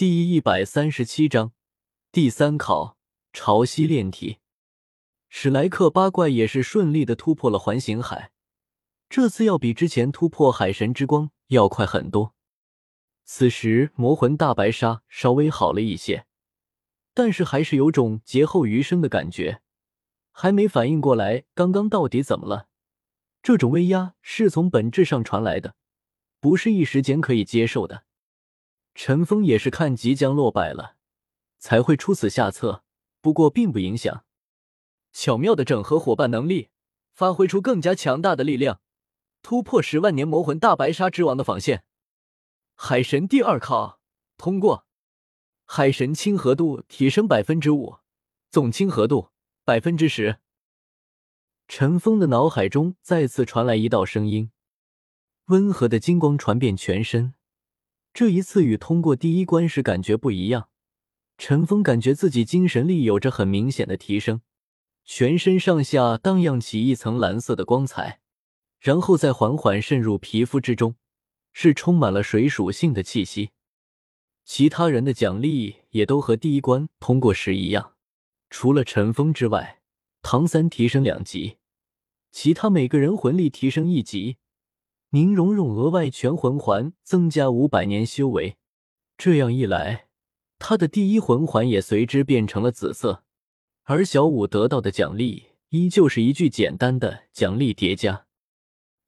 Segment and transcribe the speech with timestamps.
[0.00, 1.52] 第一百三十七章
[2.10, 2.96] 第三考
[3.34, 4.38] 潮汐炼体。
[5.28, 8.32] 史莱克八怪也是顺利的突破了环形海，
[9.10, 12.34] 这次要比之前突破海神之光要快很多。
[13.26, 16.24] 此时魔魂大白鲨稍微好了一些，
[17.12, 19.60] 但是还是有种劫后余生的感觉，
[20.32, 22.68] 还没反应过来刚刚到底怎么了。
[23.42, 25.74] 这种威压是从本质上传来的，
[26.40, 28.04] 不是一时间可以接受的。
[28.94, 30.96] 陈峰也是看即将落败了，
[31.58, 32.84] 才会出此下策。
[33.22, 34.24] 不过并不影响，
[35.12, 36.70] 巧妙的整合伙伴能力，
[37.12, 38.80] 发挥出更加强大的力量，
[39.42, 41.84] 突破十万年魔魂大白鲨之王的防线。
[42.74, 44.00] 海神第二考
[44.38, 44.86] 通过，
[45.66, 47.98] 海神亲和度提升百分之五，
[48.50, 49.28] 总亲和度
[49.64, 50.38] 百分之十。
[51.68, 54.50] 陈峰的脑海中再次传来一道声音，
[55.46, 57.34] 温和的金光传遍全身。
[58.12, 60.68] 这一次与通过第一关时感觉不一样，
[61.38, 64.42] 陈峰感觉自己精神力有着很明显的提升，
[65.04, 68.20] 全身上下荡漾起一层蓝色的光彩，
[68.78, 70.96] 然后再缓缓渗入皮肤之中，
[71.52, 73.50] 是充满了水属性的气息。
[74.44, 77.94] 其他人的奖励也都和第一关通过时一样，
[78.50, 79.80] 除了陈峰之外，
[80.20, 81.58] 唐三提升两级，
[82.32, 84.38] 其他每个人魂力提升一级。
[85.12, 88.56] 宁荣荣额外全魂环增加五百年修为，
[89.18, 90.06] 这样一来，
[90.60, 93.24] 他的第一魂环也随之变成了紫色。
[93.82, 98.26] 而小五得到的奖励依旧是一句简单的奖励叠加。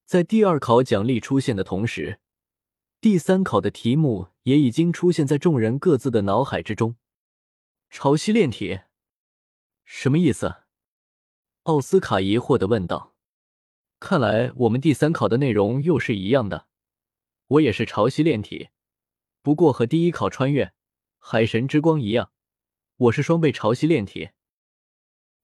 [0.05, 2.19] 在第二考奖励出现的同时，
[3.01, 6.97] 第三考的题目也已经出现在众人各自的脑海之中。
[7.91, 8.81] 潮汐炼体，
[9.85, 10.63] 什么意思？
[11.63, 13.12] 奥斯卡疑惑的问道。
[14.03, 16.67] 看来我们第三考的内容又是一样的，
[17.47, 18.71] 我也是潮汐炼体，
[19.43, 20.75] 不过和第一考穿越
[21.21, 22.33] 海神之光一样，
[22.97, 24.31] 我是双倍潮汐炼体。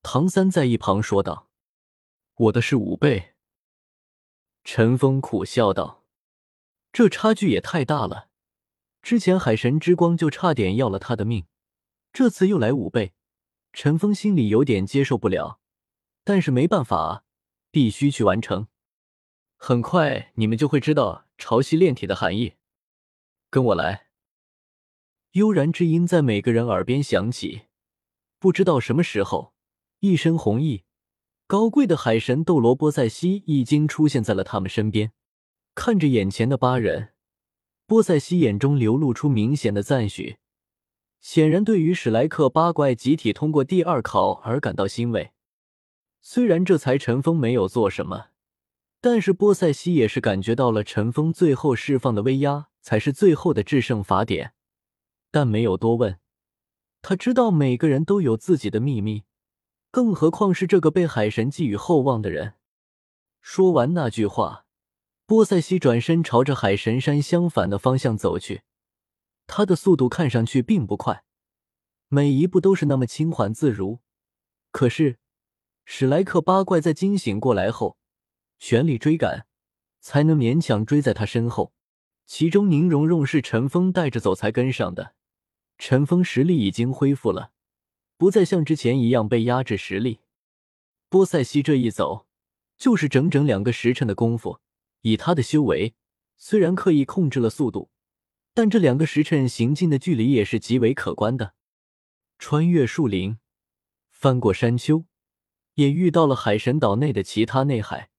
[0.03, 1.49] 唐三在一旁说道
[2.35, 3.35] ：“我的是五倍。”
[4.65, 6.05] 陈峰苦笑道
[6.93, 8.29] ：“这差距也太大了，
[9.01, 11.47] 之前海神之光就差点要了他的命，
[12.13, 13.13] 这次又来五倍，
[13.73, 15.61] 陈峰心里有点接受不了，
[16.25, 17.25] 但是没办法。”
[17.71, 18.69] 必须去完成。
[19.57, 22.55] 很快你们就会知道潮汐炼体的含义。
[23.51, 24.07] 跟我来。
[25.33, 27.63] 悠然之音在每个人耳边响起。
[28.39, 29.53] 不知道什么时候，
[30.01, 30.85] 一身红衣、
[31.47, 35.13] 高贵的海神斗罗波塞西已经出现在了他们身边。
[35.75, 37.15] 看着眼前的八人，
[37.87, 40.39] 波塞西眼中流露出明显的赞许，
[41.21, 45.33] 显然对于史莱克八怪集体通过第二考而感到欣慰。
[46.31, 48.27] 虽然这才陈峰没有做什么，
[49.01, 54.53] 但是波塞西也是感觉到了陈峰最后释放的威压才是最后的制胜法典，
[55.31, 56.19] 但没有多问。
[57.01, 59.25] 他知道每个人都有自己的秘密，
[59.91, 62.57] 更何况是这个被海神寄予厚望的人。
[63.41, 64.67] 说完那句话，
[65.25, 68.65] 波塞西转身朝着海神山相反的方向走去。
[69.47, 71.25] 他的速度看上去并不快，
[72.09, 74.01] 每一步都是那么轻缓自如，
[74.71, 75.17] 可是。
[75.91, 77.97] 史莱克八怪在惊醒过来后，
[78.59, 79.47] 全力追赶，
[80.01, 81.73] 才能勉强追在他身后。
[82.27, 85.15] 其中宁荣荣是陈峰带着走才跟上的。
[85.79, 87.53] 陈峰实力已经恢复了，
[88.19, 90.21] 不再像之前一样被压制实力。
[91.09, 92.27] 波塞西这一走，
[92.77, 94.61] 就是整整两个时辰的功夫。
[95.01, 95.95] 以他的修为，
[96.37, 97.91] 虽然刻意控制了速度，
[98.53, 101.55] 但这两个时辰行进的距离也是极为可观的。
[102.39, 103.39] 穿越树林，
[104.11, 105.07] 翻过山丘。
[105.79, 108.11] 也遇到了海神岛内的其他内海，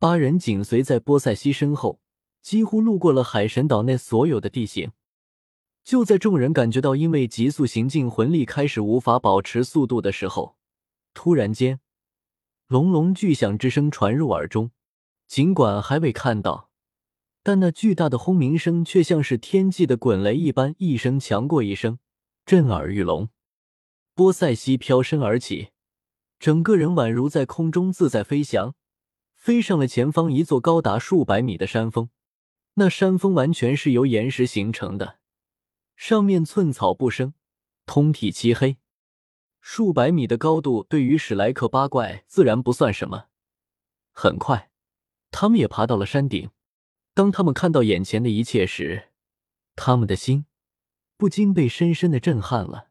[0.00, 2.00] 八人紧随在波塞西身后，
[2.42, 4.90] 几乎路过了海神岛内所有的地形。
[5.84, 10.56] 就在众人感觉到因为急速行进，魂力开始无法保持速度的时候，
[11.14, 11.78] 突然间，
[12.66, 14.72] 隆隆巨响之声传入耳中。
[15.28, 16.68] 尽管还未看到，
[17.44, 22.00] 但那巨大的轰鸣声却像是天际的滚雷一般，一声强过一声，
[22.44, 23.28] 震耳欲聋。
[24.14, 25.68] 波塞西飘身而起。
[26.38, 28.74] 整个人宛如在空中自在飞翔，
[29.34, 32.10] 飞上了前方一座高达数百米的山峰。
[32.74, 35.18] 那山峰完全是由岩石形成的，
[35.96, 37.34] 上面寸草不生，
[37.86, 38.78] 通体漆黑。
[39.60, 43.26] 数百米的高度对于史莱克八怪自然不算什么。
[44.12, 44.70] 很快，
[45.30, 46.50] 他们也爬到了山顶。
[47.14, 49.08] 当他们看到眼前的一切时，
[49.74, 50.46] 他们的心
[51.16, 52.90] 不禁被深深的震撼了。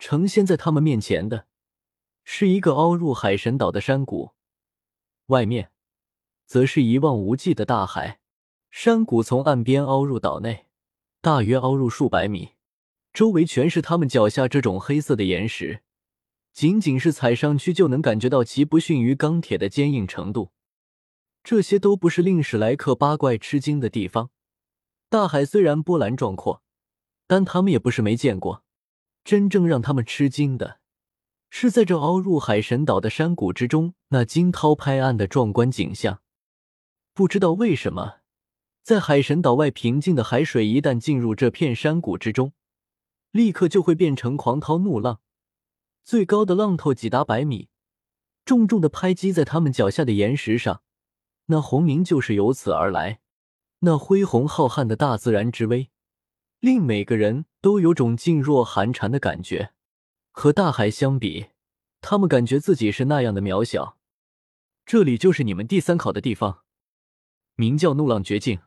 [0.00, 1.47] 呈现在他们面前的。
[2.30, 4.32] 是一个凹入海神岛的山谷，
[5.28, 5.72] 外面
[6.44, 8.20] 则是一望无际的大海。
[8.70, 10.66] 山谷从岸边凹入岛内，
[11.22, 12.50] 大约凹入数百米。
[13.14, 15.82] 周围全是他们脚下这种黑色的岩石，
[16.52, 20.52] 仅仅是踩上去就能感觉到其不逊于钢铁的坚硬程度。
[21.42, 24.28] 这些都不是令史莱克八怪吃惊的地方。
[25.08, 26.62] 大海虽然波澜壮阔，
[27.26, 28.62] 但他们也不是没见过。
[29.24, 30.77] 真正让他们吃惊的，
[31.50, 36.20] 是在这凹入海神岛的山谷之中那惊涛拍岸的壮观景象。
[37.14, 38.18] 不知道为什么，
[38.82, 42.52] 在海神岛外平静的海水一旦进入这片山谷之中，
[43.32, 45.20] 立刻就会变成狂涛怒浪，
[46.04, 47.68] 最高的浪头几达百米，
[48.44, 50.82] 重重的拍击在他们脚下的岩石上，
[51.46, 53.20] 那轰鸣就是由此而来。
[53.80, 55.90] 那恢宏浩瀚的大自然之威，
[56.60, 59.72] 令每个人都有种噤若寒蝉的感觉。
[60.38, 61.48] 和大海相比，
[62.00, 63.98] 他们感觉自己是那样的渺小。
[64.86, 66.62] 这里就是你们第三考的地方，
[67.56, 68.60] 名叫怒浪绝境，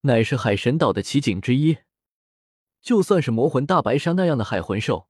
[0.00, 1.78] 乃是海神岛的奇景之一。
[2.82, 5.06] 就算是魔魂大白鲨那样的海魂兽，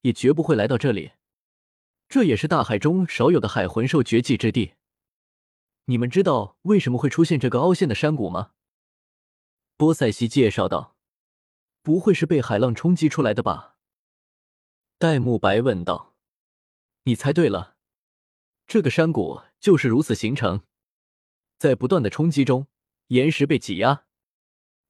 [0.00, 1.12] 也绝不会来到这里。
[2.08, 4.72] 这也是大海中少有的海魂兽绝迹之地。
[5.84, 8.50] 你们知道为什么会出现这个凹陷的山谷吗？
[9.76, 10.96] 波塞西介绍道
[11.80, 13.74] ：“不会是被海浪冲击出来的吧？”
[14.98, 16.14] 戴沐白问道
[17.04, 17.76] ：“你猜对了，
[18.66, 20.62] 这个山谷就是如此形成，
[21.58, 22.66] 在不断的冲击中，
[23.08, 24.06] 岩石被挤压。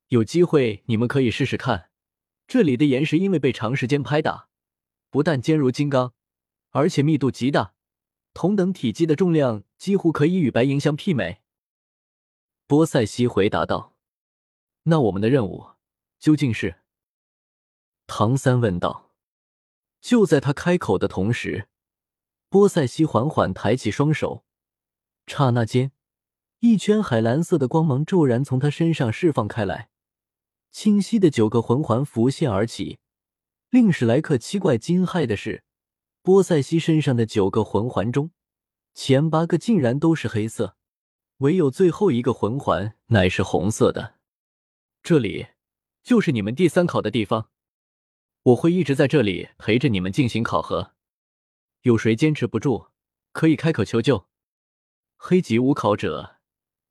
[0.09, 1.91] 有机会你们可以试试看，
[2.47, 4.49] 这里的岩石因为被长时间拍打，
[5.11, 6.15] 不但坚如金刚，
[6.71, 7.75] 而且密度极大。”
[8.33, 11.43] 同等体积的重量几乎可以与白银相媲美。
[12.69, 13.97] 波塞西回答道
[14.85, 15.71] ：“那我们的任务
[16.21, 16.83] 究竟是？”
[18.07, 19.06] 唐三问道。
[20.07, 21.67] 就在他开口的同时，
[22.49, 24.45] 波塞西缓缓抬起双手，
[25.27, 25.91] 刹那间，
[26.61, 29.89] 一圈海蓝色的光芒骤然从他身上释放开来，
[30.71, 33.01] 清晰的九个魂环浮现而起。
[33.71, 35.65] 令史莱克七怪惊骇的是。
[36.23, 38.31] 波塞西身上的九个魂环中，
[38.95, 40.77] 前八个竟然都是黑色，
[41.39, 44.15] 唯有最后一个魂环乃是红色的。
[45.03, 45.49] 这里
[46.05, 47.51] 就是你们第三考的地方，
[48.47, 50.93] 我会一直在这里陪着你们进行考核。
[51.83, 52.91] 有谁坚持不住，
[53.33, 54.29] 可以开口求救。
[55.17, 56.37] 黑级五考者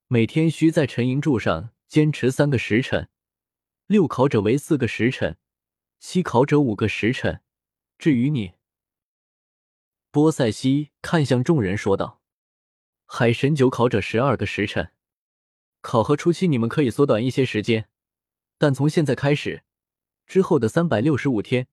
[0.07, 3.07] 每天需在沉银柱上坚持三个时辰，
[3.88, 5.38] 六考者为四个时辰，
[5.98, 7.42] 七考者五个时辰。
[7.98, 8.56] 至于你。
[10.12, 12.22] 波塞西看向众人说道
[13.08, 14.92] ：“海神九考者十二个时辰，
[15.80, 17.88] 考核初期你们可以缩短一些时间，
[18.58, 19.63] 但从现在开始，
[20.25, 21.68] 之后的三百六十五天，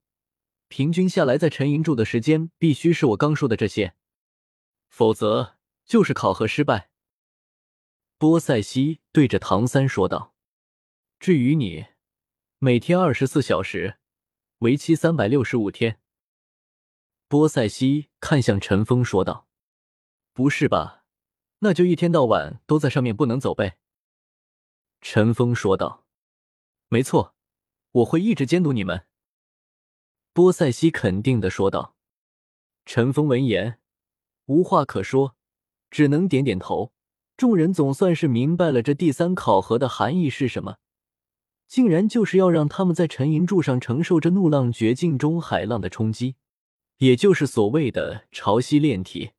[0.68, 3.94] 平均下来在沉银柱的时间必须是我刚说的这些，
[4.88, 6.90] 否则就是考核失败。”
[8.18, 10.34] 波塞西对着唐三说道
[11.18, 11.86] ：“至于你，
[12.58, 13.98] 每天二十四小时，
[14.58, 15.98] 为期三百六十五天。”
[17.26, 19.48] 波塞西看向陈峰说道
[20.32, 21.04] ：“不是吧？
[21.60, 23.78] 那就一天到晚都在上面不能走呗。”
[25.00, 26.06] 陈峰说道
[26.88, 27.34] ：“没错，
[27.92, 29.06] 我会一直监督你们。”
[30.34, 31.94] 波塞西肯定的说道。
[32.84, 33.78] 陈峰闻言
[34.46, 35.36] 无话可说，
[35.90, 36.92] 只能点点头。
[37.36, 40.76] 众人总算是明白了这第三考核的含义是什么，
[41.66, 46.36] 竟然就是要让他们在沉银柱上承受着怒浪绝境中海浪的冲击。
[46.98, 49.32] 也就是所谓的潮汐炼体。